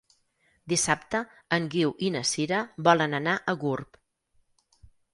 [0.71, 1.21] Dissabte
[1.59, 4.05] en Guiu i na Sira volen anar a Gurb.